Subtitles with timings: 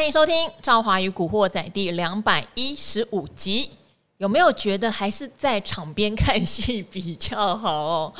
[0.00, 3.70] 欢迎收听《赵华与古惑仔》第两百一十五集。
[4.16, 8.12] 有没有觉得还是在场边看戏比较好哦？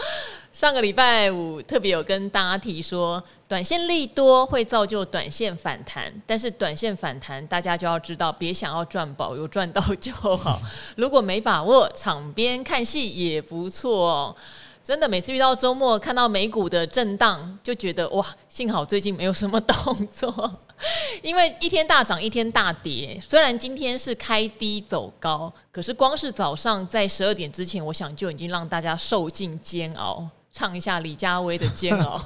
[0.52, 10.60] 上个礼拜五特别有跟大家提说，短线利多会造就短线反弹，但是短线反弹大家就要知道，别想要赚饱，有赚到就好。
[10.96, 14.36] 如果没把握，场边看戏也不错。
[14.82, 20.52] 真的，每次遇到周末看到美股的震荡，就觉得哇，幸好最近没有什么动作，
[21.22, 23.20] 因为一天大涨一天大跌。
[23.22, 30.26] 虽然今天是开低走高，可是光是早上在十二点之前，我想就已经让大家受尽煎熬。
[30.52, 32.20] 唱一下李佳薇的煎熬，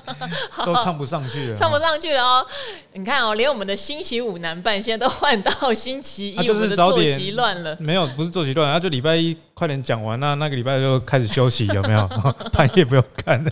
[0.64, 2.46] 都唱不上去了，唱不上去了哦！
[2.92, 7.74] 你看哦，连我们的星期五男伴现在都换到星期一，啊、就是早点作息乱了。
[7.80, 12.06] 没有，不是作息乱，啊就礼拜一快点讲完，那那个礼拜就开始休息，有没有？
[12.52, 13.50] 半夜不用看了。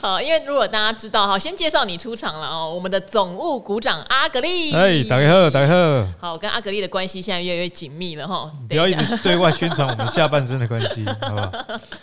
[0.00, 4.72] 好，因为如果大家知道，哈，先介绍你出场了哦，我们的总务股长阿格力。
[4.72, 6.06] 哎，大家好，大家好。
[6.20, 8.48] 好，跟阿格力的关系现在越来越紧密了哈。
[8.68, 11.52] 不要一直对外宣传我们下半身的关系，好不好？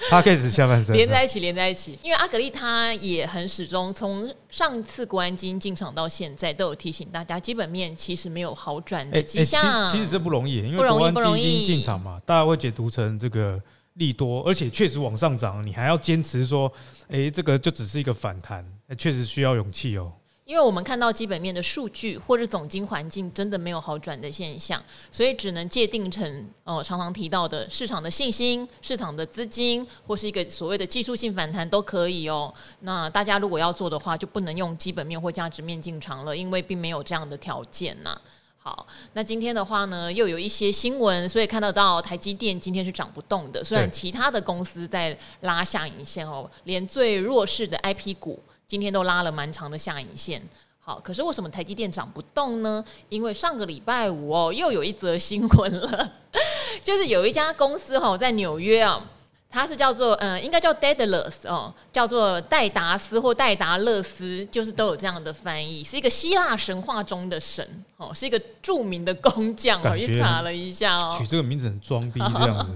[0.10, 1.37] 他开始下半身连在一起。
[1.40, 9.62] 连在一起，因为阿格丽他也很始终，从上次国安基金进场到现在，都有提醒大家，基本面其实没有好转的迹象。
[9.62, 9.92] 欸欸。
[9.92, 13.62] 其实这不容易，因为国安基金进场嘛，大家会解读成这个
[13.94, 16.72] 利多，而且确实往上涨，你还要坚持说，
[17.10, 18.66] 哎、欸，这个就只是一个反弹，
[18.98, 20.12] 确实需要勇气哦。
[20.48, 24.82] 因为我们看到基本面的数据或者总经环境真的没有好转的现象，
[25.12, 26.26] 所以只能界定成
[26.64, 32.52] 哦、呃，常常提到的市场的信心、市场的资金或是一个所谓的技术性反弹都可以哦。
[32.80, 38.18] 那大家如果要做的话，就不能用基本面或价值面进场了，因为并没有这样的条件呐。
[38.56, 48.42] 好，那今天的话呢，又有一些新闻，所以看得到台积电今天是涨不动的，虽然其他的公司在拉下影线哦，连最弱势的 IP 股。
[48.68, 50.42] 今天都拉了蛮长的下影线，
[50.78, 52.84] 好，可是为什么台积电涨不动呢？
[53.08, 56.12] 因为上个礼拜五哦，又有一则新闻了，
[56.84, 59.02] 就是有一家公司哈，在纽约啊，
[59.50, 69.82] 它是叫做嗯，应该叫 Daedalus 哦，叫做戴达斯或戴达勒斯，就是都有这样的翻译，是一个希腊神话中的神哦，是一个著名的工匠。
[69.82, 72.74] 我去查了一下哦，取这个名字很装逼 这样子。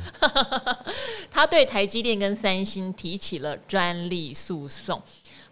[1.29, 5.01] 他对台积电跟三星提起了专利诉讼。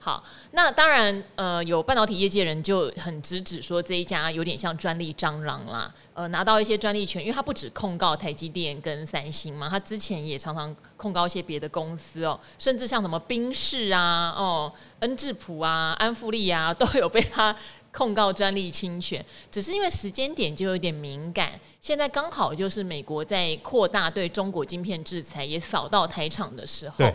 [0.02, 17.56] 好，那当然，呃，有半导体业界人就很直指说这一家有点像专利蟑螂啦，呃，拿到一些专利权，因为他不止控告台积电跟三星嘛，他之前也常常控告一些别的公司哦，甚至像什么宾士啊、哦恩智浦啊、安富利啊，都有被他。
[17.92, 21.60] 控告专利侵权，只是因为时间点就有点敏感。
[21.82, 27.06] 现在刚好就是美国在扩大对中国晶片制裁，也扫到台厂的时候。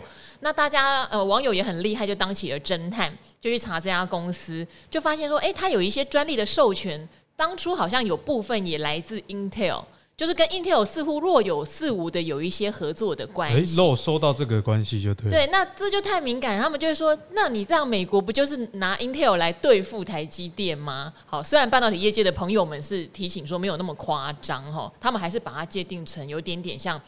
[0.41, 9.83] 那大家呃网友也很厉害，就当起了侦探，就去查这家公司，就发现说，哎，它有一些专利的授权，当初好像有部分也来自 Intel。
[10.17, 13.73] 就是跟 Intel 似乎若有似无的有一些合作的关系。
[13.73, 15.29] 哎，漏收到这个关系就对。
[15.29, 21.11] 对，那这就太敏感，他们就会说，那你这样美国不就是拿 Intel 来对付台积电吗？
[21.25, 26.99] 好，虽然半导体业界的朋友们是提醒说没有那么夸张哈，他们还是把它界定成有点点像，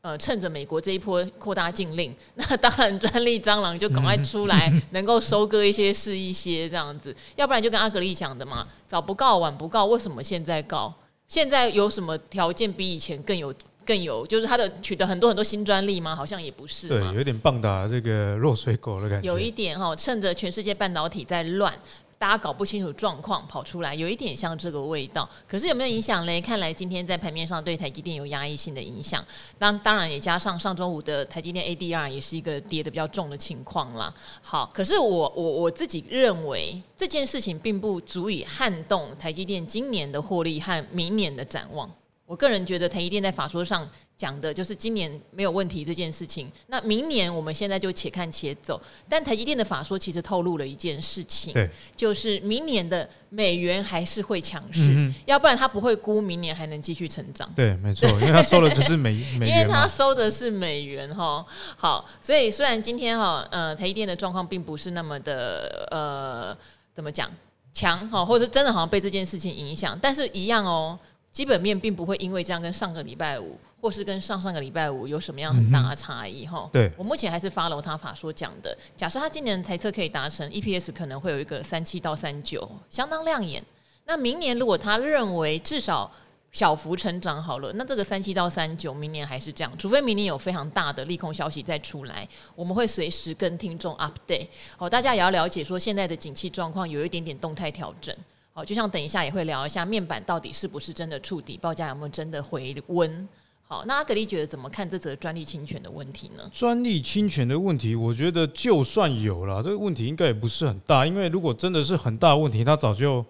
[0.00, 10.92] 呃，趁着美国这一波扩大禁令， 那当然专利蟑螂就赶快出来， 能够收割一些是一些这样子，要不然就跟阿格力讲的嘛，早不告晚不告，为什么现在告？
[11.28, 13.52] 现在有什么条件比以前更有
[13.84, 14.26] 更有？
[14.26, 16.14] 就是它的取得很多很多新专利吗？
[16.14, 16.88] 好像也不是。
[16.88, 19.26] 对，有点棒打这个落水狗的感觉。
[19.26, 21.72] 有一点哈，趁着全世界半导体在乱。
[22.18, 25.28] 大家搞不清楚状况跑出来，有一点像这个味道。
[25.46, 26.40] 可是有没有影响嘞？
[26.40, 29.22] 看来今天在盘面上对台积电有压抑性的影响。
[29.58, 34.12] 当当然也加上上周五的台积电 ADR 也是一个跌的比较重的情况啦。
[34.40, 41.90] 好，可是我我我自己认为这件事情并不足以撼动台积电今年的获利和明年的展望。
[42.26, 48.80] 我个人觉得台积电在法说上讲的就是今年没有问题这件事情，那明年我们现在就且看且走。
[49.08, 57.48] 但台积电的法说其实透露了一件事情，对，就是明年的美元还是会强势，嗯、要不然他不会估明年还能继续成长。
[57.54, 61.46] 对，没错，因为他收的就是美 美元，因为他收的是美元哈。
[61.76, 66.56] 好，所以虽然今天哈呃台积电的状况并不是那么的呃
[66.92, 67.30] 怎么讲
[67.72, 70.98] 强哈，或者真的好像被这件事情影响，但是一样哦。
[71.36, 76.66] 基本面并不会因为这样跟上个礼拜五，或是跟上上个礼拜五有什么样很大的差异哈。
[76.72, 78.74] 对，我目前还是 follow 他法说讲的。
[78.96, 83.62] 假设他今年的猜测可以达成 EPS 可能会有一个三七到三九，相当亮眼。
[84.06, 86.10] 那明年如果他认为至少
[86.52, 94.46] 小幅成长好了，那这个三七到三九明年还是这样，除非明年有非常大的利空消息再出来，我们会随时跟听众 update。
[94.78, 98.16] 好，大家也要了解说现在的景气状况有一点点动态调整。
[98.56, 103.28] 好，就像等一下也会聊一下面板到底是不是真的触底，报价有没有真的回温。
[103.68, 106.50] 好，那阿格力觉得怎么看这则专利侵权的问题呢？
[106.54, 113.22] 专利侵权的问题，我觉得就算有了，这个问题应该也不是很大，因为如果真的是很大的问题，他早就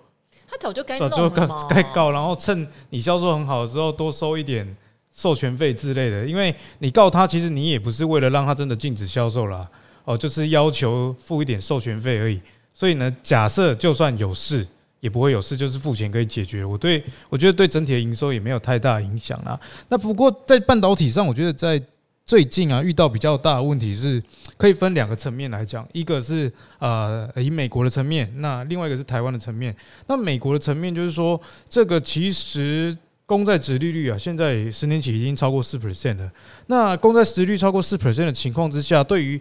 [0.49, 4.76] 他早就该早就该该告，然后趁你销售很好的时候多收一点
[5.12, 9.69] 授权费之类的，因为你告他，其实你也不是为了让他真的禁止销售啦，
[10.05, 12.40] 哦，就是要求付一点授权费而已。
[12.72, 14.64] 所以呢，假设就算有事，
[15.06, 16.64] 也不会有事，就是付钱可以解决。
[16.64, 19.58] 我对我觉得对整体的营收也没有太大影响啦。
[19.88, 21.81] 那不过在半导体上，我觉得在
[22.25, 24.20] 最近啊遇到比较大的问题是，
[24.56, 29.73] 可以分两个层面来讲，一个是呃以美国的层面，那另外一个是台湾的层面。
[30.08, 32.93] 那美国的层面就是说，这个其实
[33.26, 36.29] 公债殖利率啊，现在十年期已经超过四 percent 了。
[36.67, 39.41] 那公债殖率超过四 percent 的情况之下，对于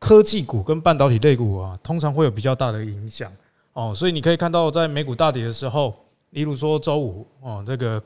[0.00, 3.32] 科技股跟半导体类股啊，通常会有比较大的影响
[3.78, 5.94] 哦，所以你可以看到，在美股大跌的时候，
[6.30, 8.02] 例如说周五哦，这个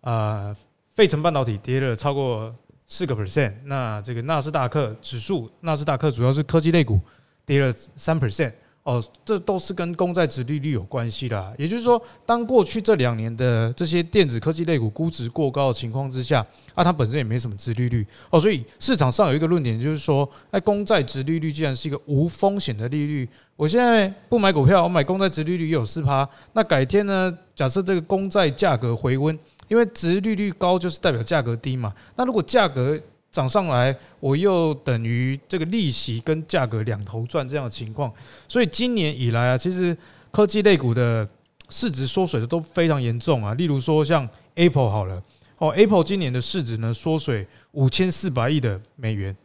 [0.00, 0.56] 呃，
[0.92, 2.50] 费城半导体跌了超过
[2.86, 6.98] 四个 percent，那这个纳斯达克指数，纳斯达克主要是科技类股
[7.44, 8.54] 跌了三 percent。
[8.82, 11.54] 哦，这都是跟公债殖利率有关系的。
[11.58, 16.44] 也就是说，当过去这两年的这些电子科技类股估值过高的情况之下，
[16.74, 29.38] 啊，它本身也没什么殖利率哦，所以市场上有一个论点，就是说，哎，公债殖利率既然是一个无风险的利率，我现在不买股票，我买公债殖利率也有四趴，那改天呢，假设这个公债价格回温，
[29.68, 32.98] 因为殖利率高就是代表价格低嘛，那如果价格
[33.32, 38.12] 涨上来，我又等于这个利息跟价格两头赚这样的情况，
[38.48, 39.96] 所以今年以来啊，其实
[40.32, 41.28] 科技类股的
[41.68, 43.54] 市值缩水的都非常严重啊。
[43.54, 45.22] 例如说像 Apple 好了，
[45.58, 49.36] 哦，Apple 今年的市值呢缩水五千四百亿的美元，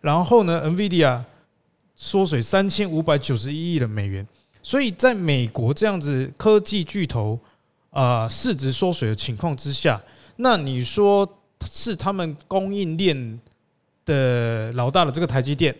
[0.00, 1.22] 然后呢，NVIDIA
[1.94, 4.26] 缩水三千五百九十一亿的美元。
[4.62, 7.38] 所以在美国这样子科技巨头
[7.90, 10.00] 啊市值缩水的情况之下，
[10.36, 11.28] 那你说？
[11.70, 13.40] 是他们供应链
[14.04, 15.74] 的老大的这个台积电，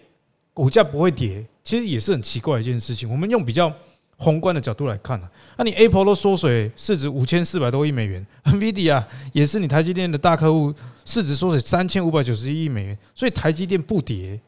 [0.53, 3.11] 股价不会跌，其实也是很奇怪的一件事情。
[3.11, 3.73] 我们用比较
[4.17, 10.73] 宏观的角度来看啊，那你 Apple 都缩水，市值五千四百多亿美元，NVIDIA 也是你台积电的大客户，
[11.05, 14.41] 市值缩水三千五百九十一亿美元，所以台积电不跌，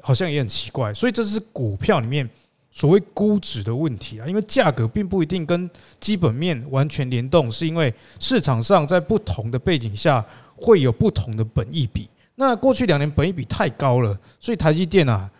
[0.00, 0.92] 好像也很奇怪。
[0.92, 2.28] 所以这是股票里面
[2.70, 5.70] 所谓估值的问题啊，因为价格并不一定跟
[6.00, 10.24] 基本面完全联动，是因为市场上在不同的背景下。
[10.60, 12.08] 会有不同的本益比。
[12.34, 15.30] 那过去两年本益比太高了，所以台积电啊，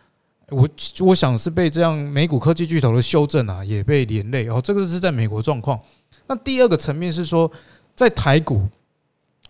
[0.49, 0.69] 我
[1.01, 4.61] 我想是被这样美股科技巨头的修正啊，也被连累哦。
[4.63, 5.81] 这个是在美国状况。
[6.27, 7.51] 那第二个层面是说，
[7.95, 8.69] 在台股，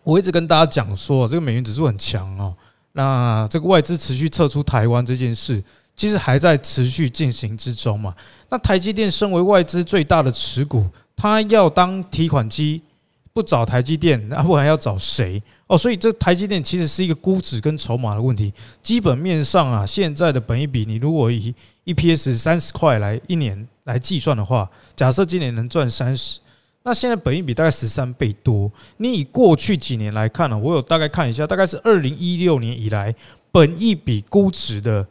[0.04, 2.54] 我一直跟大家讲说，这个美元指数很强哦。
[2.92, 5.62] 那这个外资持续撤出台湾这件事，
[5.96, 8.14] 其实还在持续进行之中嘛。
[8.48, 12.82] 那台积电身为外资最大的持股，它要当提款机。
[13.32, 15.40] 不找台积电，那不然要找谁？
[15.68, 18.52] 哦，所以这台积电其实是一个估值跟筹码的问题。
[18.82, 21.54] 基本面上啊，现在的本益比，你如果以
[21.84, 26.40] EPS 三十块来一年来计算的话，假设今年能赚三十，
[26.82, 28.70] 那现在本益比大概十三倍多。
[28.96, 33.14] 你以过去几年来看呢，我有大概看一下，大概是二零一六年以来
[33.52, 35.06] 本益比估值的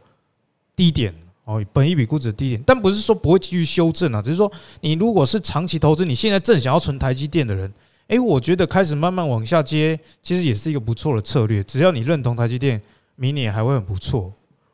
[0.75, 7.73] 低点哦，本益比估值的低点，但不是说不会继续修正啊，只是说你如果是长期投资，你现在正想要存台积电的人。
[8.09, 11.63] 诶，我觉得开始慢慢往下接，其实也是一个不错的策略。
[11.63, 12.80] 只要你认同台积电，
[13.16, 14.31] 明年还会很不错。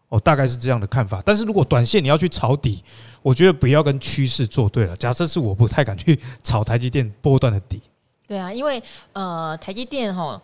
[0.08, 1.22] 哦，大概是这样的看法。
[1.26, 2.84] 但是如果短线你要去抄底，
[3.22, 4.96] 我觉得不要跟趋势作对了。
[4.96, 7.82] 假设是我不太敢去炒台积电波段的底。
[8.28, 8.82] 对啊，因为
[9.14, 10.42] 呃，台积电哈，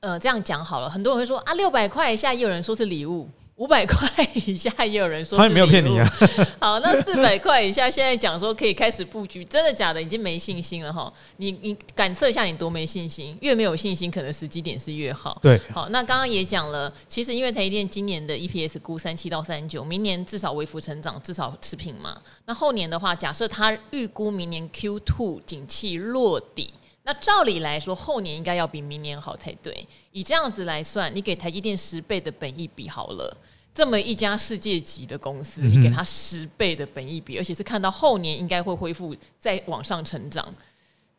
[0.00, 3.28] 呃，这样讲好了，很多人会说啊，六百块以下也有人说是礼物。
[3.58, 4.08] 五百块
[4.46, 6.08] 以下也有人说，他也没有骗你啊。
[6.60, 10.00] 好，那四百块以下现在讲说可以开始布局，真的假的？
[10.00, 11.12] 已经没信心了哈。
[11.38, 13.36] 你你感测一下，你多没信心？
[13.40, 15.38] 越没有信心，可能时机点是越好。
[15.42, 22.16] 对，好，那刚刚也讲了，其实因为台积电今年的 EPS 估三七到三九，明年至少微幅成长，至少持平嘛。
[22.46, 26.70] 那后年的话，假设他预估明年 Q two 景气落底。
[27.08, 29.88] 那照理来说，后年应该要比明年好才对。
[30.12, 33.34] 以这样子来算，你给台积电十倍的本益比好了，
[33.74, 40.46] 这么一家世界级的公司，你给他十倍的本益比，而且是看到后年应该会恢复再往上成长，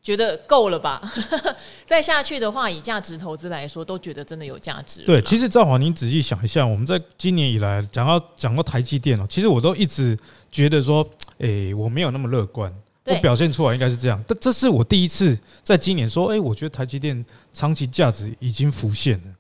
[0.04, 1.02] 觉得够了吧？
[1.88, 5.02] 再下去的话，以价值投资来说，都觉得真的有价值。
[5.08, 10.16] 对，其实赵华，您仔细想一下，我们在今年以来讲到讲到台积电哦，其实我都一直
[10.52, 11.04] 觉得说，
[11.40, 12.72] 诶，我没有那么乐观。
[13.10, 19.34] 我表现出来应该是这样，但这是我第一次在今年说，哎，我觉得台积电长期价值已经浮现了。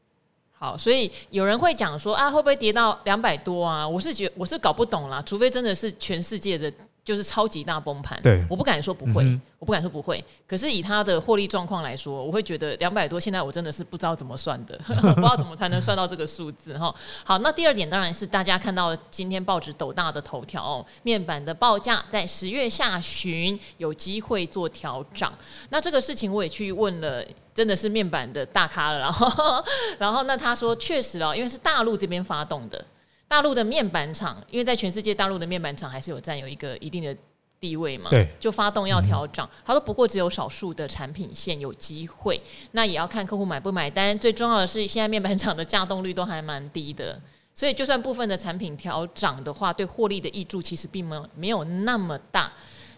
[0.57, 3.87] 好，所以有人会讲说啊，会不会跌到两百多啊？
[3.87, 6.71] 我是觉我是搞不懂啦，除非真的是全世界的。
[7.09, 8.19] 就是超级大崩盘。
[8.21, 10.23] 对，我不敢说不会，嗯、我不敢说不会。
[10.47, 16.93] 可是以它的获利状况来说，我会觉得两百多，现在我真的是不知道怎么算的， 不知道怎么才能算到这个数字哈。
[17.25, 25.27] 好，那第二点当然是大家看到今天报纸斗大的头条哦，面板的报价在十月下旬有机会做调整。
[25.71, 27.25] 那这个事情我也去问了。
[27.51, 29.65] 真的是面板的大咖了，然后，
[29.97, 32.85] 然后那他说确实哦，因为是大陆这边发动的，
[33.29, 37.15] 大陆的面板厂，因为在全世界大陆的面板厂还是有占有一个一定的
[37.59, 39.47] 地位嘛，对，就发动要调涨。
[39.63, 44.17] 他说不过只有少数的产品线有机会，那也要看客户买不买单。
[44.17, 47.21] 最重要的是，现在面板厂的价动率都还蛮低的，
[47.53, 52.51] 所以就算部分的产品调涨的话，对获利的挹注其实并没有没有那么大。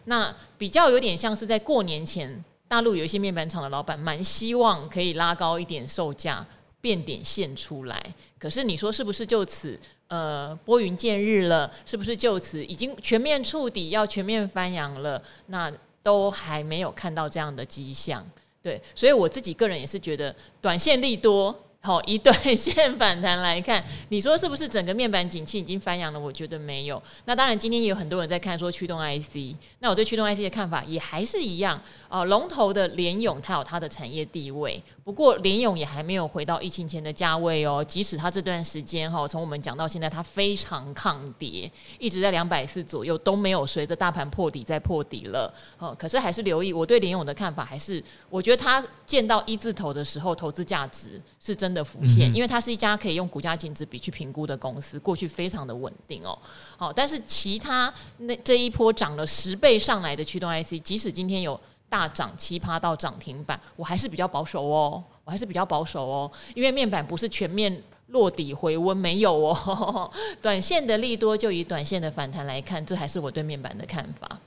[0.05, 2.43] 那比较有点像是在过年前。
[2.71, 6.47] 大陆有一些面板厂的老板蛮希望可以拉高一点售价，
[6.81, 8.03] 变点线出来。
[8.37, 11.71] 可是你说是不是就此呃拨云见日了？
[11.85, 15.21] 是不是就此已经全面触底，要全面翻扬了？
[15.45, 15.71] 那
[16.03, 18.27] 都还没有看到这样的迹象。
[18.61, 21.57] 对，所以我自己个人也是觉得短线利多。
[21.83, 26.19] 好，以短线反弹来看，你说是不是整个面板景气已经翻扬了？
[26.19, 27.01] 我觉得没有。
[27.25, 29.55] 那当然，今天也有很多人在看说驱动 IC。
[29.79, 31.81] 那我对驱动 IC 的看法也还是一样。
[32.07, 37.83] 哦，龙头的联咏它有它的产业地位，不过联咏也还没有回到疫情前的价位哦。
[37.83, 45.51] 即使它这段时间哈，从我们讲到现在，它非常抗跌，一直在两百四左右都没有随着大盘破底再破底了。
[45.79, 56.37] 哦，可是还是留意我对联咏的看法，还是我觉得它见到一字头的时候，投资价值是真的浮现，因为它是一家可以用股价净值比去评估的公司，过去非常的稳定哦。
[56.77, 61.59] 好，但是其他那这一波涨了十倍上来的驱动 IC，即使今天有
[61.89, 70.11] 大涨七趴到涨停板，我还是比较保守哦，我还是比较保守哦，因为面板不是全面落底回温，没有哦。
[70.41, 74.39] 短线的利多就以短线的反弹来看，这还是我对面板的看法。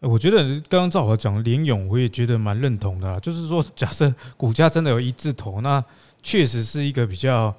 [0.00, 3.16] 我觉得刚刚赵华讲的联咏，我也觉得蛮认同的啊。
[3.20, 5.82] 就是说，假设股价真的有一字头，那
[6.22, 7.54] 确实是一个比较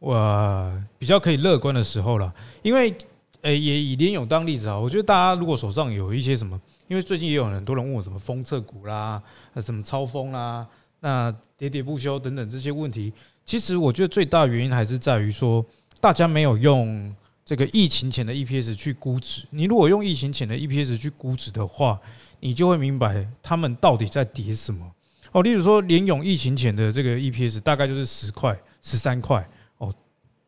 [0.00, 2.32] 哇比较可以乐观的时候了。
[2.62, 2.94] 因为
[3.42, 9.22] 诶，也以联勇当例子啊，我觉得大家如果手上有一些什么，因为最近也有很多人问我什么封测股啦，
[9.62, 10.66] 什么超风啦，
[11.00, 13.12] 那喋喋不休等等这些问题，
[13.46, 15.64] 其实我觉得最大原因还是在于说，
[16.00, 17.14] 大家没有用。
[17.44, 21.98] 这个疫情前的 EPS 去估值，你如果用疫情前的 EPS 去估值的话，
[22.40, 24.86] 你就会明白他们到底在跌什么。
[25.32, 29.46] 哦，例如说联咏疫情前的这个 EPS 大概就是十块、十三块
[29.78, 29.94] 哦，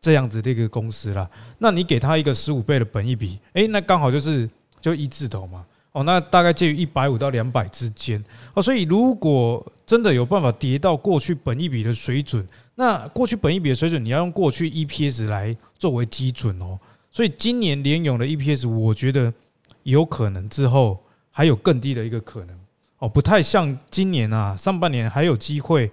[0.01, 1.29] 这样子的一个公司啦。
[1.59, 4.49] 那你给他一个十五倍的本益比，诶，那刚好就是
[4.81, 5.65] 就一字头嘛。
[5.93, 8.25] 哦，那大概介于一百五到两百之间。
[8.55, 12.47] 哦，所以如果真的有办法跌到过去本益比的水准，
[12.77, 16.79] 那过去本益比的水准，你要用过去 EPS 来作为基准哦。
[17.11, 19.35] 所以今年联咏的 EPS，我觉得
[19.83, 22.57] 有可能之后还有更低的一个可能
[23.00, 25.90] 哦，不太像今年啊，上半年还有机会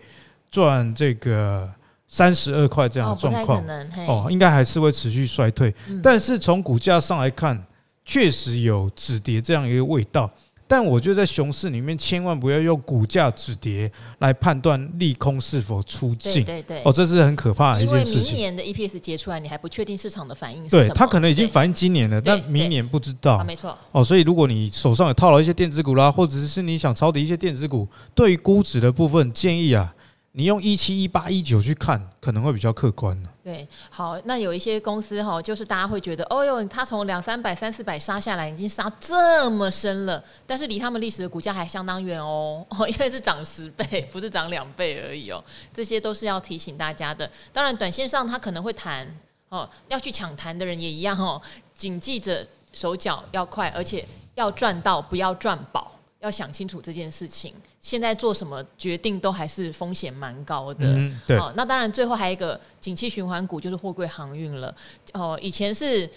[0.52, 1.68] 赚这个
[2.08, 3.66] 三十二块这样的状况
[4.08, 5.74] 哦，应该还是会持续衰退。
[6.04, 7.66] 但是从股价上来看，
[8.06, 10.30] 确实有止跌这样一个味道。
[10.68, 16.44] 但我觉得在熊市里面，千万不要用股价止跌来判断利空是否出尽。
[16.44, 18.14] 对对对，哦，这是很可怕的一件事情。
[18.16, 20.84] 因为明年的 EPS 结出来，你还不确定市场的反应是什么。
[20.84, 23.44] 对，它可能已经反映今年了，但明年不知道。
[23.46, 23.78] 没错。
[23.92, 29.94] 哦，所以如果你手上有套牢一些电子股啦，或者是你想抄底一些电子股，对于估值的部分建议啊。
[30.38, 33.20] 你用一七一八一九去看，可能会比较客观。
[33.44, 45.44] 对，好，那有一些公司哈，就是大家会觉得，哦哟，它从两三百、三四百杀下来，已经杀这么深了，但是离他们历史的股价还相当远哦， 因为是涨十倍，不是涨两倍而已哦。
[45.74, 47.28] 这些都是要提醒大家的。
[47.52, 49.08] 当然，短线上它可能会弹
[49.50, 51.42] 哦，要去抢弹的人也一样哦，
[51.74, 55.94] 谨记着手脚要快，而且要赚到，不要赚饱。
[56.20, 57.54] 要想清楚这件事情，
[57.88, 60.86] 现在做什么决定都还是风险蛮高的。
[60.86, 61.38] 嗯，对。
[61.38, 64.76] 哦，那当然，最后还有一个景气循环股就是货柜航运了。
[65.14, 66.10] 哦，以前是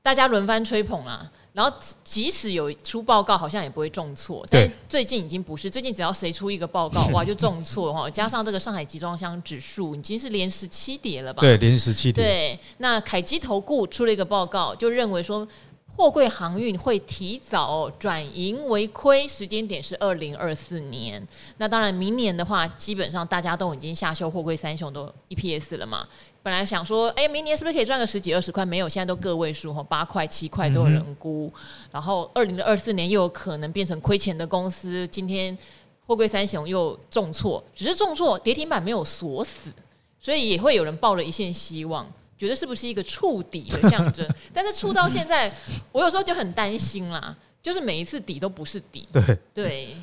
[0.00, 1.70] 大家轮番吹捧啊，然后
[2.02, 4.42] 即使有出报告，好像也不会重挫。
[4.48, 8.08] 但最近已经不是，最近只要谁出一个报告， 哇，就重挫哈。
[8.08, 11.42] 加上这个上海集装箱指数已经是连十七跌了吧？
[11.42, 12.24] 对，连十七跌。
[12.24, 15.46] 对，那凯基投顾出了一个报告，就认为说。
[15.98, 21.20] 货柜航运会提早转盈为亏，时间点是二零二四年。
[21.56, 26.06] 那当然，明年的话，基本上大家都已经下修货柜三雄都 EPS 了嘛。
[26.40, 28.64] 本来想说，哎，明年是不是可以赚个十几二十块？
[28.64, 31.52] 没有，现在都个位数哈，八块七块都有人估。
[31.90, 35.04] 然后二零二四年又有可能变成亏钱的公司。
[35.08, 35.58] 今天
[36.06, 39.68] 货柜三雄又重挫，只是重挫，跌停板没有锁死，
[40.20, 42.08] 所以也会有人抱了一线希望。
[42.38, 44.26] 觉得是不是一个触底的象征？
[44.54, 45.52] 但是触到现在，
[45.92, 47.36] 我有时候就很担心啦。
[47.60, 49.06] 就是每一次底都不是底。
[49.12, 49.96] 对对，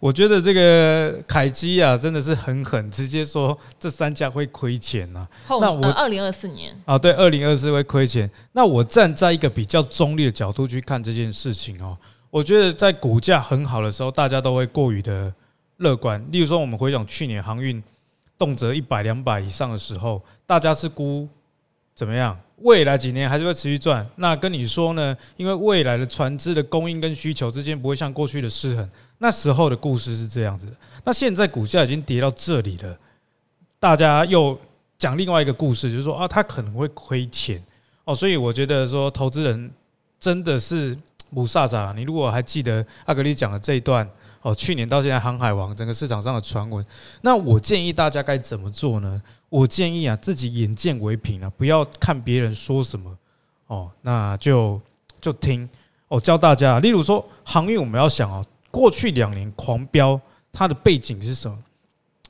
[0.00, 5.28] 我觉得这个凯基啊，真的是很狠，直接说这三家会亏钱呐、啊。
[5.60, 8.28] 那我二零二四年啊，对，二零二四会亏钱。
[8.52, 11.96] 那我站在一个比较中立的角度去看这件事情哦，
[12.28, 15.32] 我觉得在股价很好的时候，大家都会过于的
[15.78, 16.22] 乐观。
[16.32, 17.82] 例如说，我们回想去年航运
[18.36, 21.26] 动辄一百两百以上的时候，大家是估
[21.96, 22.38] 怎么样？
[22.58, 25.16] 未来几年还是会持续赚，那跟你说呢？
[25.38, 28.90] 因为未来的船只的供应跟需求之间不会像过去的失衡。
[29.18, 30.72] 那时候的故事是这样子的。
[31.04, 32.98] 那现在股价已经跌到这里了，
[33.80, 34.58] 大家又
[34.98, 37.62] 讲另外一个故事，就是说啊，他可能会亏钱
[38.04, 38.14] 哦。
[38.14, 39.70] 所以我觉得说，投资人
[40.20, 40.96] 真的是
[41.34, 41.76] 不傻子。
[41.94, 44.06] 你如果还记得阿格力讲的这一段
[44.46, 46.84] 哦，去年到现在航海王整个市场上的传闻，
[47.20, 49.20] 那我建议大家该怎么做呢？
[49.48, 53.12] 我建议啊，自己眼见为凭啊，不要看别人说什么
[53.66, 54.80] 哦，那就
[55.20, 55.68] 就听
[56.06, 56.20] 哦。
[56.20, 60.20] 教大家，例如说航运，我们要想哦，过去两年狂飙，
[60.52, 61.58] 它的背景是什么？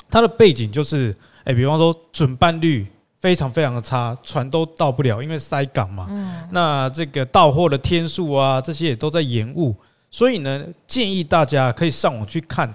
[0.08, 2.86] 它的背景就是，哎，比方说准班率
[3.20, 6.06] 非常非常的差，船都到不了，因为塞港嘛。
[6.08, 6.48] 嗯。
[6.50, 9.76] 那这个到货的天数啊，这些也都在延误，
[10.16, 12.72] 所以呢，建议大家可以上网去看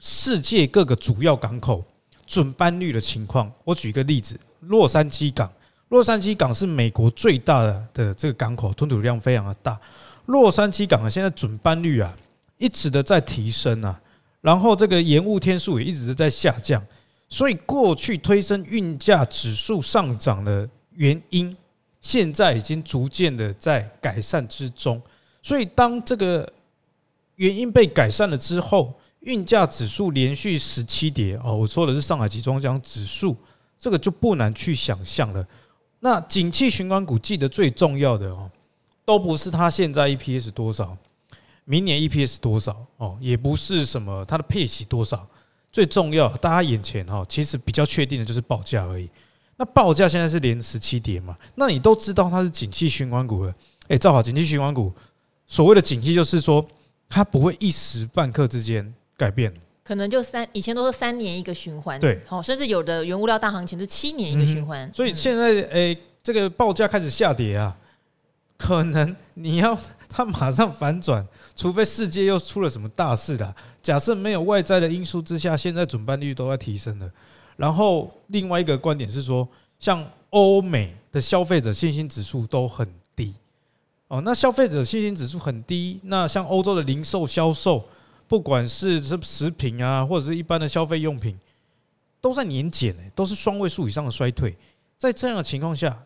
[0.00, 1.84] 世界各个主要港口。
[2.26, 5.52] 准班率的情况，我举一个例子，洛杉矶港。
[5.88, 9.78] 洛杉矶港是美国最大的的这个港口，吞吐量非常的大。
[10.24, 12.10] 洛杉矶港啊，现在准班率啊，
[12.56, 14.00] 一直的在提升啊，
[14.40, 16.82] 然后这个延误天数也一直的在下降。
[17.28, 21.54] 所以过去推升运价指数上涨的原因，
[22.00, 24.98] 现在已经逐渐的在改善之中。
[25.42, 26.50] 所以当这个
[27.38, 33.36] 原因被改善了之后，运价指数连续十七跌哦，我说的是上海集装箱指数，
[33.78, 35.46] 这个就不难去想象了。
[36.00, 38.50] 那景气循环股记得最重要的哦，
[39.04, 40.96] 都不是它现在 EPS 多少，
[41.64, 45.26] 明年 EPS 多少哦，也不是什么它的配息多少，
[45.70, 49.08] 最重要大家眼前哈，其实比较确定的就是报价而已。
[49.56, 53.54] 那报价现在是连十七跌嘛，那你都知道它是景气循环股了。
[53.88, 54.92] 哎，造好景气循环股，
[55.46, 56.64] 所谓的景气就是说
[57.08, 58.94] 它不会一时半刻之间。
[59.18, 67.76] 改变可能就三，以前都是三年一个循环，对，好，甚至有的原物料大行情是七年一个循环，所以现在诶，这个报价开始下跌啊，
[68.56, 69.76] 可能你要
[70.08, 73.52] 它马上反转，除非世界又出了什么大事的。
[73.82, 77.10] 假设没有外在的因素之下，现在准班率都在提升了。
[77.56, 79.48] 然后另外一个观点是说，
[79.80, 82.92] 像欧美的消费者信心指数都很低
[84.08, 87.84] 哦，那消费者信心指数很低，那像欧洲的零售销售。
[88.26, 91.34] 不管是是食品啊，或者是一般的消费用品，
[92.20, 94.54] 都在年减，都是双位数以上的衰退。
[94.98, 95.98] 在这样的情况下，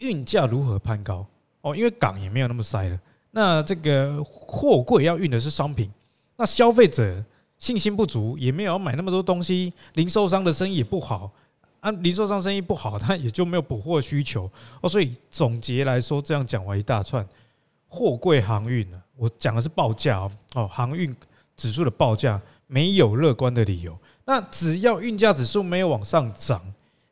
[0.00, 1.24] 运价如何攀高？
[1.62, 3.00] 哦，因为港也没有那么塞了。
[3.30, 5.90] 那这个货柜要运的是商品，
[6.36, 7.24] 那消费者
[7.56, 9.72] 信心不足，也没有买那么多东西。
[9.94, 11.32] 零售商的生意也不好，
[11.80, 14.50] 啊，零售商生意不好， 他也就没有补货需求。
[14.80, 17.26] 哦，所以总结来说，这样讲完一大串，
[17.88, 21.14] 货柜航运呢，我讲的是报价哦，哦，航运。
[21.56, 26.58] 指数的报价没有乐观的理由，那只要运价指数没有往上涨，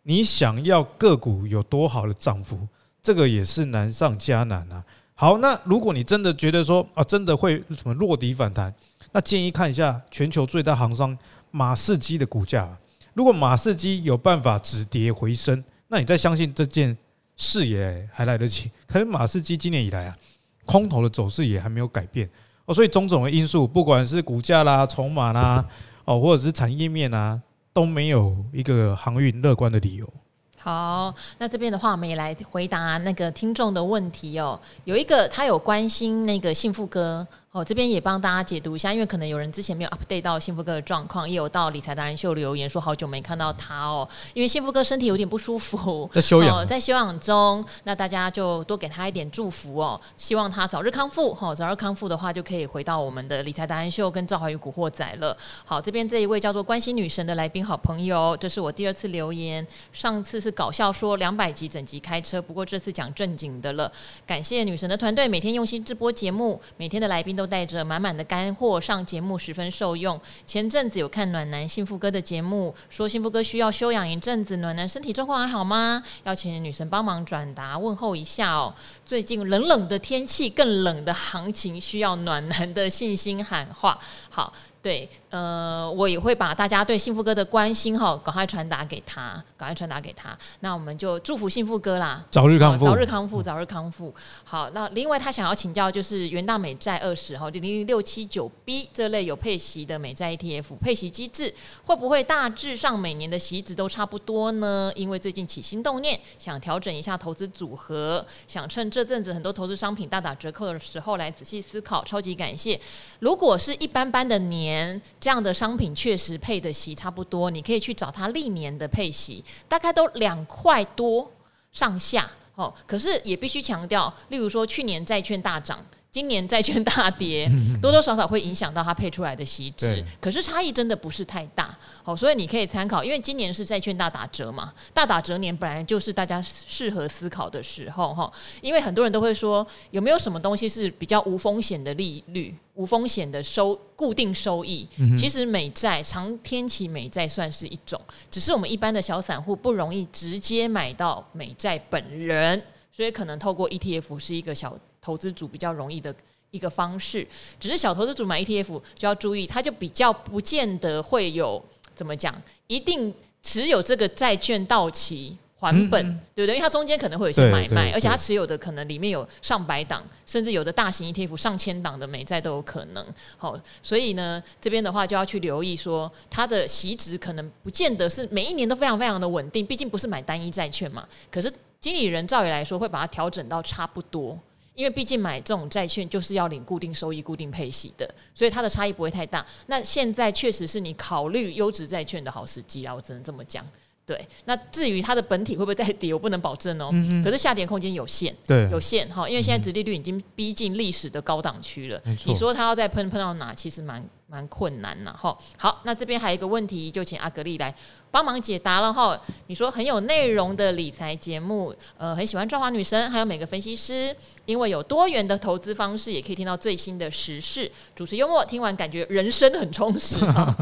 [0.04, 2.58] 你想要个股有多好的涨幅，
[3.02, 4.82] 这个也是难上加难啊。
[5.12, 8.74] 好，那如果你真的觉得说啊，真的会什么落底反弹，
[9.12, 11.14] 那建议看一下全球最大航商
[11.50, 12.74] 马士基的股价。
[13.18, 16.96] 如果马士基有办法止跌回升，那你再相信这件
[17.36, 18.70] 事也还来得及。
[18.86, 20.16] 可是马士基今年以来啊，
[20.64, 22.30] 空头的走势也还没有改变。
[22.64, 25.66] 哦，所以种种的因素，不管是股价啦、筹码啦，
[26.04, 30.08] 哦，或者是产业面啊，都没有一个航运乐观的理由。
[30.56, 34.60] 好，那这边的话，我们也来回答那个听众的问题哦。
[34.84, 37.26] 有一个他有关心那个幸福哥。
[37.50, 55.34] 我这边也帮大家解读一下，因为可能有人之前没有 update 到幸福哥的状况，也有到理财达人秀留言说好久没看到他哦，因为幸福哥身体有点不舒服， 在休养，在休养中，那大家就多给他一点祝福哦，希望他早日康复哈，早日康复的话就可以回到我们的理财达人秀跟赵怀宇古惑仔了。
[55.64, 63.90] 好，这边这一位叫做关心女神的来宾好朋友，这是我第二次留言，上次是搞笑说两百集整集开车，不过这次讲正经的了，
[64.26, 70.20] 感谢女神的团队每天用心直播节目，每天的来宾都带着满满的干货上节目，十分受用。
[70.44, 76.02] 前阵子有看暖男幸福哥的节目，说幸福哥需要休养一阵子，暖男身体状况还好吗？
[76.24, 78.74] 要请女神帮忙转达问候一下哦。
[79.06, 83.96] 最近冷冷的天气，更冷的行情，需要暖男的信心喊话。
[84.28, 90.38] 好，对，呃，我也会把大家对幸福哥的关心哈，赶快传达给他，赶快传达给他。
[90.60, 94.14] 那我们就祝福幸福哥啦，早日康复，早日康复，早日康复。
[94.44, 101.52] 好，那另外他想要请教，就是元大美债二十哈零零六七九 B 这类有配息的美债 ETF 配息机制，
[101.84, 104.92] 会不会大致上每年的息值都差不多呢？
[104.94, 112.04] 因为最近起心动念，想调整一下投资组合，想趁这阵子很多投资商品大打折扣的时候来仔细思考。
[112.04, 112.80] 超级感谢。
[113.18, 114.67] 如果是一般般的年。
[114.68, 121.30] 年这样的商品确实配的息差不多，你可以去找它历年的配息，大概都两块多
[121.72, 122.72] 上下哦。
[122.86, 125.84] 可是也必须强调，例如说去年债券大涨。
[126.10, 127.48] 今年债券大跌，
[127.82, 144.88] 多多少少会影响到它配出来的息值，可是差异真的不是太大，好，所以你可以参考，因为今年是债券大打折嘛，大打折年本来就是大家适合思考的时候哈，因为很多人都会说，有没有什么东西是比较无风险的利率、无风险的收固定收益？
[145.16, 154.76] 其实美债长天期美债算是一种，只是我们一般的小散户不容易直接买到美债本人，所以可能透过 ETF 是一个小。
[155.00, 156.14] 投资组比较容易的
[156.50, 157.26] 一个方式，
[157.60, 161.62] 只是小投资组买 ETF 就要注意，它就比较不见得会有
[161.94, 162.34] 怎么讲，
[162.66, 166.54] 一定持有这个债券到期还本，对不对？
[166.54, 173.04] 因为它中间可能会有一些买卖，而且它持有的可能里面有上百档，甚至有的大型 ETF 上千档的美债都有可能。
[173.36, 181.06] 好，所以呢，这边的话就要去留意说，它的息值可能不见得是每一年都非常非常的稳定，毕竟不是买单一债券嘛。
[181.30, 184.38] 可是经理人照理来说会把它调整到差不多。
[184.78, 189.44] 因为毕竟买这种债券就是要领固定收益、固定配息的，所以它的差异不会太大。
[189.66, 193.66] 那现在确实是你考虑优质债券的好时机啊，我只能这么讲。
[194.06, 196.90] 对，那至于它的本体会不会再跌，我不能保证哦。
[196.92, 202.00] 嗯、可是下跌空间有限，对，有限哈，因为现在殖利率已经逼近历史的高档区了。
[202.24, 205.12] 你说它要再喷喷到哪，其实蛮蛮困难呐。
[205.18, 207.74] 哈，好，那这边还有一个问题，就请阿格丽来。
[208.10, 220.16] 帮忙解答了哈，你说很有内容的理财节目，呃，很喜欢赵华女神，还有每个分析师，因为有多元的投资方式，也可以听到最新的时事，主持幽默，听完感觉人生很充实。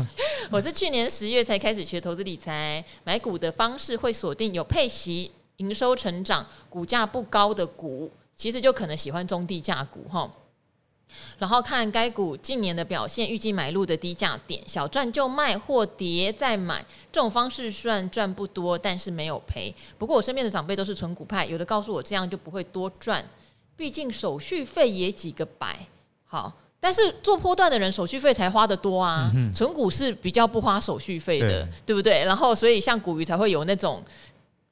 [0.50, 10.28] 我是去年十月才开始学投资理财，买股的方式会锁定有配息、营收成长、股价不高的股，其实就可能喜欢中低价股哈。
[11.38, 19.74] 然后看该股近年的表现，预计买入的低价点，小赚就卖或跌再买，这种方式虽然赚不多，但是没有赔。
[19.98, 23.24] 不过我身边的长辈都是存股派，有的告诉我这样就不会多赚，
[23.76, 25.78] 毕竟手续费也几个百。
[26.24, 32.24] 好，但是做波段的人手续费才花得多啊，存股是比较不花手续费的，对，对不对？
[32.24, 34.02] 然后所以像股鱼才会有那种。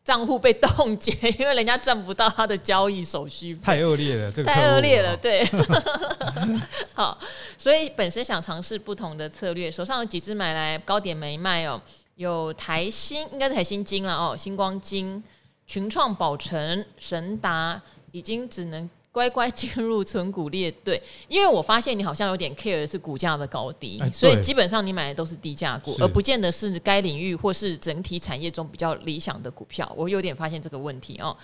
[0.04, 5.42] 账户被冻结， 因为人家赚不到他的交易手续费，太恶劣了，这个太恶劣了，对。
[6.92, 7.18] 好，
[7.56, 11.80] 所以本身想尝试不同的策略，手上有几只买来高点没卖哦，
[12.16, 15.24] 有台新，应该是台新金了哦，星光金、
[15.66, 17.80] 群创、宝城、神达，
[18.12, 18.88] 已经只能。
[19.14, 29.88] 乖乖进入存股列队，因为我发现你好像有点 care 的是股价的高低，欸、所以基本上你买的都是低价股，而不见得是该领域或是整体产业中比较理想的股票。
[29.96, 31.36] 我有点发现这个问题哦。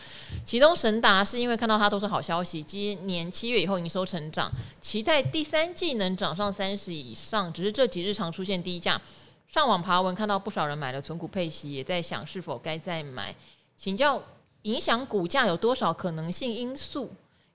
[0.44, 9.00] 其中神达是因为看到它都是好消息，今年七月以后营收成长，期待第三季能涨上三十以上，只是这几日常出现低价。
[9.46, 13.32] 上网爬文看到不少人买了存股配息，也在想是否该再买。
[13.76, 14.20] 请教
[14.62, 17.08] 影响股价有多少可能性因素？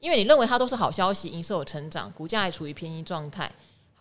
[0.05, 3.51] 因为你认为它都是好消息，营收有成长，股价还处于偏移状态。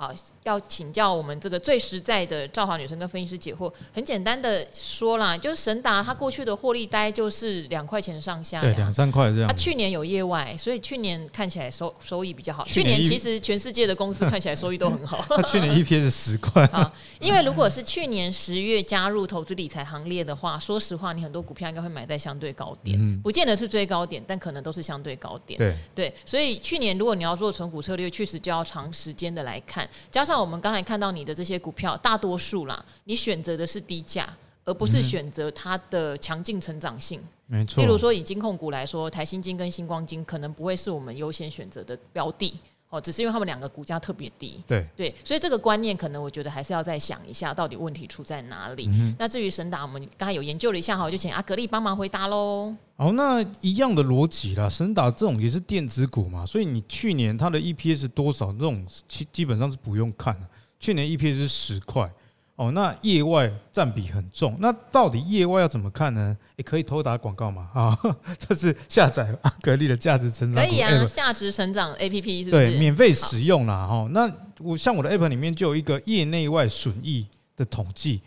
[0.04, 3.72] 好，要请教我们这个最实在的赵华女生跟分析师解惑。
[3.90, 9.48] 很简单的说啦，就是神达它过去的获利大概就是两块钱上下，对，两三块这样。
[9.48, 12.62] 它去年有业外，所以去年看起来收收益比较好。
[12.64, 15.24] 去年，其实全世界的公司看起来收益都很好。
[15.34, 16.64] 它去年 EPS 是十块。
[16.66, 25.56] 啊，因为如果是去年十月加入投资理财行列的话，说实话，你很多股票应该会买在相对高点，嗯、不见得是最高点，但可能都是相对高点。
[25.56, 29.88] 对对，所以去年如果你要做存股策略，确实就要长时间的来看。
[30.10, 34.28] 加上我们刚才看到你的这些股票，大多数啦，你选择的是低价，
[34.64, 37.20] 而不是选择它的强劲成长性。
[37.46, 37.82] 没错。
[37.82, 42.58] 例如说，以金控股来说，台新金跟星光金可能不会是我们优先选择的标的
[42.94, 44.62] 哦，只是因为他们两个股价特别低。
[44.66, 48.86] 对对，所以这个观念可能我觉得还是要再想一下，到底问题出在哪里。
[48.92, 52.74] 嗯、那至于神达，我们刚才有研究了一下哈，我就请阿格力帮忙回答喽。
[52.96, 60.46] 好，那一样的逻辑啦，神达这种也是电子股嘛，所以你去年它的 EPS 多少，这种基基本上是不用看的。
[60.78, 62.08] 去年 EPS 是十块
[62.56, 66.36] 哦，那业外占比很重，那到底业外要怎么看呢？
[66.54, 67.98] 也可以偷打广告嘛啊，
[68.38, 72.70] 就是下载阿格力的价值成长，可以啊，价值成长 APP 是不是？
[72.70, 74.08] 对，免费使用啦哈。
[74.12, 78.20] 那我像我的 app 里面就有一个业内外损益的统计，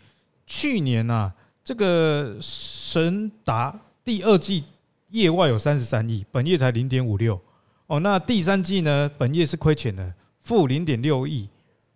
[0.46, 1.32] 去年啊，
[1.64, 4.62] 这个神达第二季
[5.08, 7.40] 业外有三十三亿，本业才零点五六
[7.86, 7.98] 哦。
[8.00, 10.12] 那第三季呢，本业是亏钱的，
[10.42, 11.48] 负零点六亿，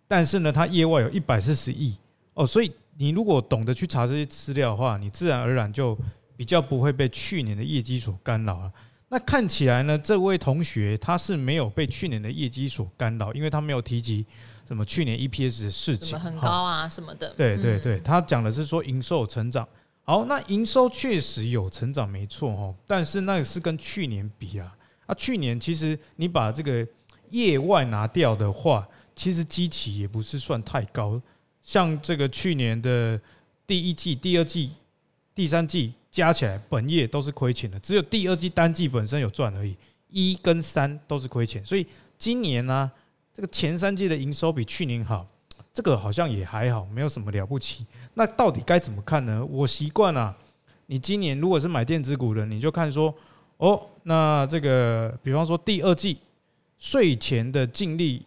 [0.07, 1.95] 但是呢，它业外有一百四十亿
[2.33, 2.45] 哦。
[2.45, 5.97] 所以你如果懂得去查这些资料的话，你自然而然就
[6.35, 8.71] 比较不会被去年的业绩所干扰了。
[9.09, 14.25] 那看起来呢，这位同学他是没有被去年的业绩所干扰，因为他没有提及
[14.67, 17.31] 什么去年 EPS 的事情，很高啊什么的。
[17.37, 19.67] 对对对，他讲的是说营收成长。
[20.03, 22.75] 好，那营收确实有成长，没错哦。
[22.87, 26.85] 但是那个是跟去年比啊，啊，去年其实你把这个
[27.29, 31.21] 业外拿掉的话，其实基期也不是算太高。
[31.63, 33.19] 像这个去年的
[33.65, 34.69] 第一季、第二季、
[35.33, 35.93] 第三季。
[36.13, 39.75] 加起来本业都是亏钱的，只有第二季单季本身有赚而已，
[40.09, 41.83] 一跟三都是亏钱，所以
[42.19, 42.91] 今年呢，
[43.33, 45.27] 这个前三季的营收比去年好，
[45.73, 47.83] 这个好像也还好，没有什么了不起。
[48.13, 49.43] 那到底该怎么看呢？
[49.43, 50.37] 我习惯啊，
[50.85, 53.11] 你今年如果是买电子股的，你就看说，
[53.57, 56.19] 哦，那这个比方说第二季
[56.77, 58.23] 税前的净利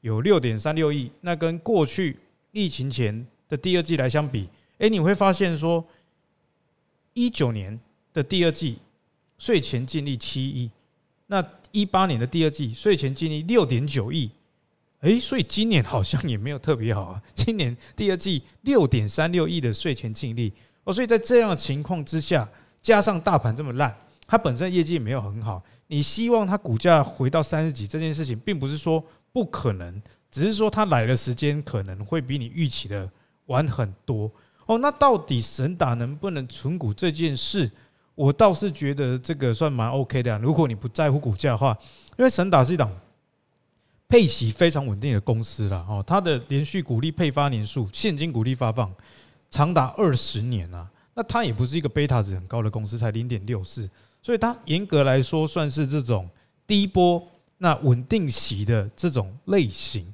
[0.00, 2.16] 有六点三六亿，那跟过去
[2.52, 5.84] 疫情前的第二季来相比，诶，你会发现说。
[7.14, 7.78] 一九年
[8.14, 8.78] 的第二季
[9.36, 10.70] 税前净利七亿，
[11.26, 14.30] 那一八年的第二季税前净利六点九亿，
[15.00, 17.22] 诶，所以今年好像也没有特别好啊。
[17.34, 20.50] 今年第二季六点三六亿的税前净利
[20.84, 22.48] 哦，所以在这样的情况之下，
[22.80, 23.94] 加上大盘这么烂，
[24.26, 30.02] 它本身业绩也没有很好，你希望它股价回到三十几这件事情，并不是说不可能，
[30.32, 33.08] 只是说它来的时间可能会比你预期的
[33.46, 34.28] 晚很多。
[34.66, 37.70] 哦，那到底神达能不能存股这件事，
[38.14, 40.38] 我倒是觉得这个算蛮 OK 的。
[40.38, 41.76] 如果你不在乎股价的话，
[42.16, 42.90] 因为神达是一档
[44.08, 45.84] 配息非常稳定的公司了。
[45.88, 48.90] 哦，它的连续股利配发年数，现金股利发放
[49.50, 50.88] 长达二十年啊。
[51.14, 53.86] 那它也不是一个贝塔值很高的公司，才零点六四，
[54.22, 56.26] 所以它严格来说算是这种
[56.66, 57.22] 低波
[57.58, 60.06] 那稳定息的这种类型。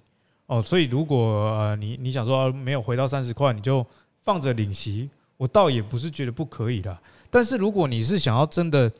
[0.49, 1.17] 哦，所以如果
[1.59, 3.87] 呃你你想说没有回到三十块，你就
[4.25, 6.99] 放着领息，我倒也不是觉得不可以啦。
[7.31, 8.91] 但是如果你是想要真的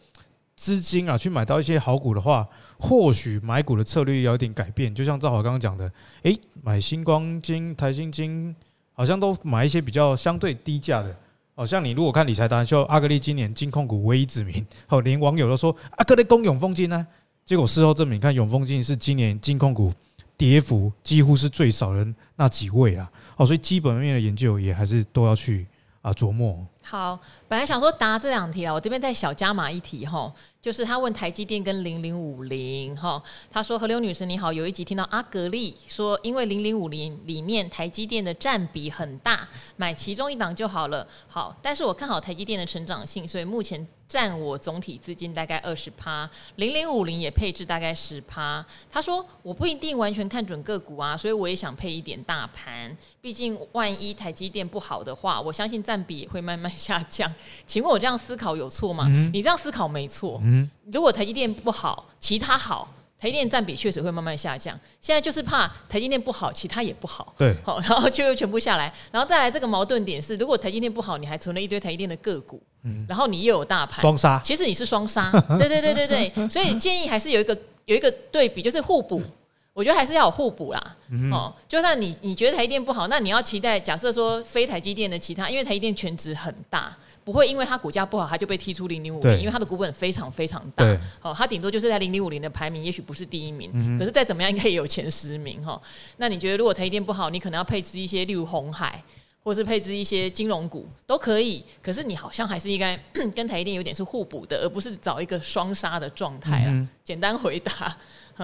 [0.55, 2.47] 资金啊去买到一些好股的话，
[2.79, 4.95] 或许买股的策略要有点改变。
[4.95, 5.91] 就像赵豪刚刚讲的，
[6.25, 8.55] 诶，买新光金、台新金，
[8.93, 11.17] 好像都买一些比较相对低价的。
[11.55, 17.07] 好像你如果看理财达人秀，阿格力今年金控股唯一指名， 哦，连网友都说阿格力攻永丰金呢。
[17.47, 19.91] 结果事后证明，看永丰金是今年金控股。
[20.39, 25.67] 跌幅几乎是最少的那几位啦，哦，所以基本面的研究也还是都要去
[26.01, 26.65] 啊琢磨。
[26.91, 39.47] 好，本来想说答这两题啊，我这边再小加码一题哈，就是他问台积电跟零零五零哈，他说河流女神你好，有一集听到阿格力说，因为零零五零里面台积电的占比很大，
[39.77, 41.07] 买其中一档就好了。
[41.27, 43.87] 好，但是我看好台积电的成长性，所以目前。
[44.09, 48.65] 占我总体资金大概二十趴，零零五零也配置大概十趴。
[48.91, 52.97] 他说我不一定完全看准个股啊，所以我也想配一点大盘。
[53.21, 57.31] 毕竟万一台积电不好的话，我相信占比会慢慢下降。
[57.67, 59.07] 请问我这样思考有错吗？
[59.09, 60.41] 嗯、你这样思考没错。
[60.45, 62.95] 嗯，如果台积电不好，其他好。
[63.21, 67.35] 台积电占比确实会慢慢下降，现在就是怕台积电不好，其他也不好。
[67.37, 75.33] 对，好， 然后就又全部下来，然后再来这个矛盾点是，如果台积电不好，你还存了一堆台积电的个股，嗯，然后你又有大盘双杀，其实你是双杀。
[75.59, 79.21] 对对对对对，所以建议还是有一个有一个对比，就是互补。
[79.79, 80.97] 我觉得还是要有互补啦。
[81.31, 86.97] 哦，就算你你觉得台积电不好，那你要期待假设说非台积电的其他，因为台积电全值很大。
[87.25, 90.83] 不会因为它股价不好，它就被踢出零零五零，因为它的股本非常非常大。
[91.21, 95.81] 哦，它顶多就是在零零五零的排名，也许不是第一名，可是再怎么样应该也有前十名哈。
[96.17, 99.05] 那你觉得如果台积电不好，你可能要配置一些，例如红海，
[99.45, 101.63] 或是配置一些金融股都可以。
[101.83, 106.89] 可是你好像还是应该 跟台积电有点是互补的，而不是找一个双杀的状态啊。
[107.05, 107.95] 简单回答。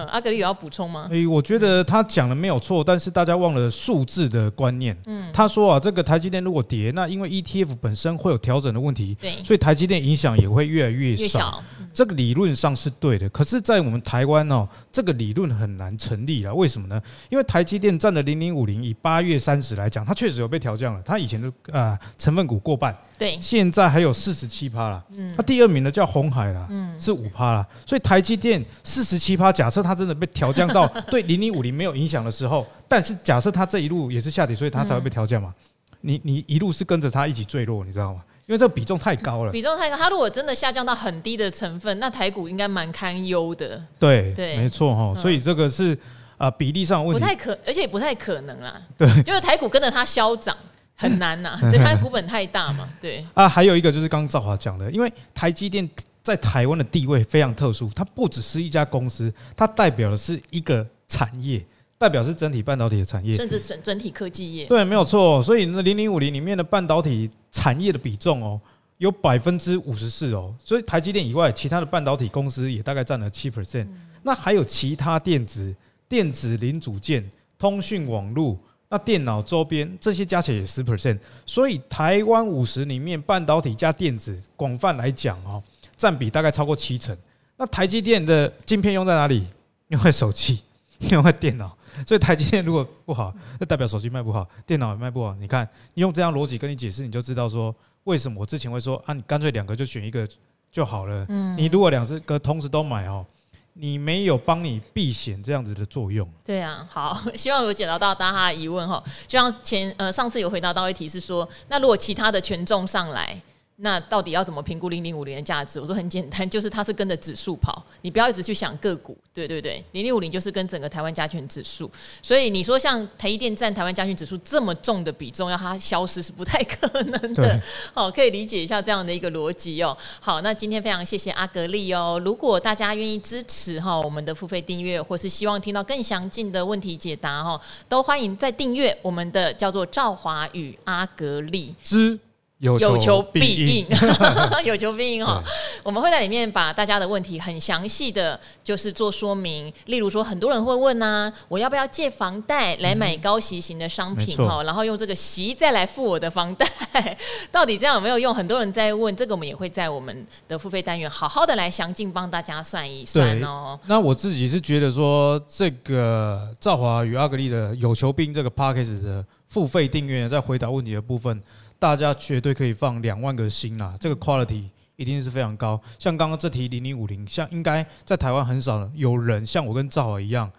[0.03, 1.07] 阿格里有要补充吗？
[1.11, 4.95] 诶，我觉得他讲的没有错，但是大家忘了数字的观念。
[5.05, 11.23] 嗯，他说啊，这个台积电如果跌，那因为 ETF 本身会有调整的问题，对，所以台积电影响也会越来越少。
[11.23, 16.53] 越小嗯、这个理论上是对的，可是，在我们台湾哦，这个理论很难成立了。
[16.53, 17.01] 为什么呢？
[17.29, 21.01] 因为台积电占的零零五零，以八月三十来讲，它确实有被调降了。
[21.05, 25.03] 它以前的啊成分股过半，对，现在还有四十七趴了。
[25.11, 27.65] 嗯，它第二名的叫红海了，嗯，是五趴了。
[27.85, 29.84] 所以台积电四十七趴，假设。
[29.85, 35.53] 它真的被调降到 对零零五零没有影响的时候，但是假设它这一路也是下跌，所以它才会被调降嘛。
[36.01, 38.21] 你你一路是跟着它一起坠落，你知道吗？
[38.47, 39.97] 因为这个比重太高了，比重太高。
[39.97, 43.81] 它如果真的下降到很低的成分，那台股应该蛮堪忧的。
[43.97, 45.19] 对对，没错哈。
[45.19, 45.95] 所以这个是
[46.37, 48.79] 啊、呃、比例上问题，不太可，而且也不太可能啦。
[48.95, 50.55] 对，就是台股跟着它消涨
[50.95, 52.87] 很难呐、啊，对，它股本太大嘛。
[53.01, 55.89] 对啊，还有一个就是刚刚兆华讲的，因为台积电
[56.25, 61.63] 在台湾的地位非常特殊，它不只是一家公司，它代表的是一个产业，
[61.99, 64.65] 代表是整体半导体的产业，甚至整整体科技业。
[64.65, 65.39] 对，没有错。
[65.43, 68.59] 所以那零零五零里面的半导体产业的比重哦。
[68.97, 73.85] 有百分之五十四哦，所以台积电以外，其他的半导体公司也大概占了七 percent。
[74.23, 75.75] 那还有其他电子、
[76.07, 78.57] 电子零组件、通讯网络、
[78.87, 81.19] 那电脑周边这些加起来也十 percent。
[81.45, 85.61] 所以台湾五十里面，半导体加电子，广泛来讲哦，
[85.97, 87.17] 占比大概超过七成。
[87.57, 89.47] 那台积电的晶片用在哪里？
[89.89, 90.61] 用在手机，
[91.11, 91.77] 用在电脑。
[92.05, 95.33] 所以台积电如果不好，那代表手机卖不好，电脑也卖不好。
[95.35, 97.73] 你看，用这样逻辑跟你解释，你就知道说。
[98.05, 99.13] 为什么我之前会说啊？
[99.13, 100.27] 你干脆两个就选一个
[100.71, 101.25] 就好了。
[101.29, 103.25] 嗯，你如果两个同时都买哦，
[103.73, 106.29] 你没有帮你避险这样子的作用。
[106.43, 109.03] 对啊，好， 希望有解答到大家的疑问哈。
[109.27, 113.41] 就像前呃上次有回答到一题是说，那如果其他的权重上来。
[113.77, 115.81] 那到底要怎么评估零零五零的价值？
[115.81, 127.61] 我说很简单，就是它是跟着指数跑，你不要一直去想个股，对对对，零零五零就是跟整个台湾加权指数，所以你说像台积电占台湾加权指数这么重的比重，要它消失是不太可能的。
[127.93, 129.97] 好，可以理解一下这样的一个逻辑哦。
[130.21, 132.21] 好，那今天非常谢谢阿格力哦。
[132.23, 137.59] 如果大家愿意支持哈我们的付费订阅，或是希望听到更详尽的问题解答哈，
[137.89, 142.17] 都欢迎再订阅我们的叫做赵华与阿格力之。
[142.59, 143.87] 有求必应，
[144.63, 145.43] 有求必应哈！
[145.83, 149.71] 我们会在里面把大家的问题很详细的就是做说明。
[149.87, 154.63] 例如说，很多人会问啊，我要不要借房贷来买高息型的商品哈？
[154.63, 156.65] 然后用这个息再来付我的房贷，
[157.51, 158.33] 到底这样有没有用？
[158.33, 163.77] 很多人在问，这个我们也会在我们的付费单元好好的来详尽帮大家算一算哦。
[163.85, 171.43] 那我自己是觉得说，这个赵华与阿格力的有求必应这个 Podcast 的付费订阅，在回答问题的部分。
[171.77, 174.63] 大家绝对可以放两万个心啦，这个 quality
[174.95, 175.79] 一定是非常高。
[175.99, 180.49] 像刚刚这题零零五零，像应该在台湾很少有人像我跟兆华一样，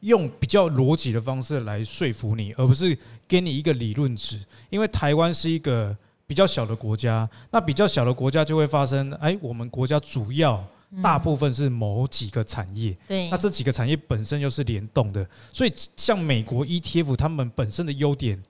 [0.00, 4.38] 用比较逻辑的方式来说服你，而不是给你一个理论值。
[4.68, 10.62] 因为台湾是一个比较小的国家，那比较小的国家就会发生，哎，我们国家主要
[11.02, 18.40] 大部分是某几个产业，对，那这几个产业本身又是联动的，所以像美国 ETF，他们本身的优点。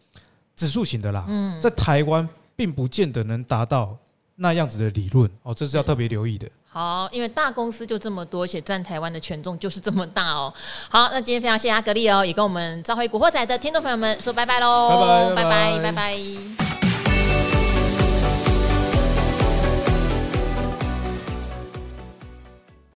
[0.56, 1.24] 指数型的啦，
[1.60, 3.96] 在台湾并不见得能达到
[4.34, 6.48] 那样子的理论哦，这是要特别留意的。
[6.68, 10.52] 好，因为大公司就这么多，而且占台湾的权重就是这么大哦。
[10.90, 16.85] 好，那今天非常谢谢阿格力哦，也跟我们召回古惑仔的听众朋友们说拜拜喽，拜拜拜拜拜拜。